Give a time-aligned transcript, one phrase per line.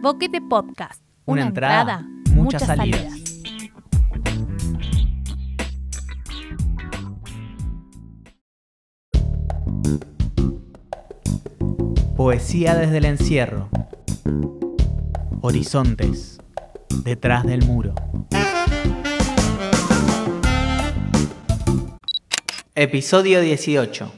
[0.00, 1.02] Boquete Podcast.
[1.24, 3.12] Una entrada, muchas salidas.
[12.16, 13.68] Poesía desde el encierro.
[15.40, 16.38] Horizontes.
[17.02, 17.94] Detrás del muro.
[22.76, 24.12] Episodio 18.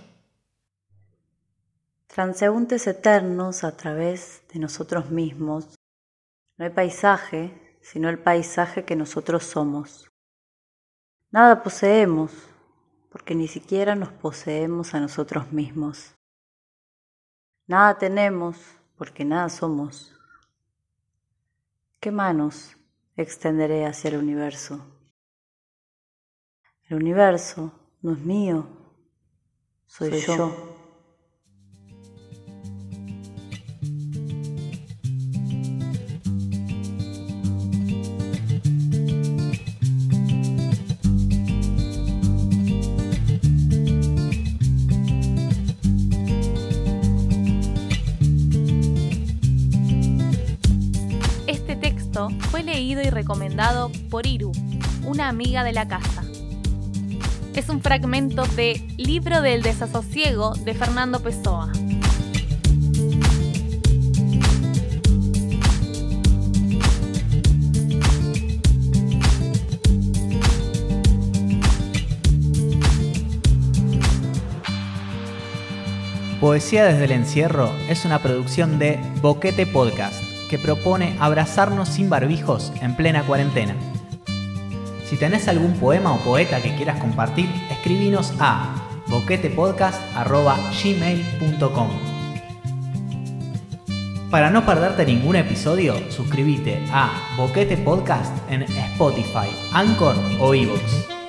[2.13, 5.79] Transeúntes eternos a través de nosotros mismos.
[6.57, 10.11] No hay paisaje, sino el paisaje que nosotros somos.
[11.31, 12.33] Nada poseemos,
[13.11, 16.17] porque ni siquiera nos poseemos a nosotros mismos.
[17.69, 18.56] Nada tenemos,
[18.97, 20.12] porque nada somos.
[22.01, 22.77] ¿Qué manos
[23.17, 24.84] extenderé hacia el universo?
[26.89, 27.73] El universo
[28.03, 28.67] no es mío,
[29.87, 30.70] soy, yo.
[52.29, 54.53] Fue leído y recomendado por Iru,
[55.05, 56.23] una amiga de la casa.
[57.55, 61.73] Es un fragmento de Libro del Desasosiego de Fernando Pessoa.
[76.41, 82.73] Poesía desde el encierro es una producción de Boquete Podcast que propone abrazarnos sin barbijos
[82.83, 83.77] en plena cuarentena.
[85.09, 88.75] Si tenés algún poema o poeta que quieras compartir, escribinos a
[89.07, 91.89] boquetepodcast.gmail.com
[94.31, 101.20] Para no perderte ningún episodio, suscríbete a Boquete Podcast en Spotify, Anchor o iVoox.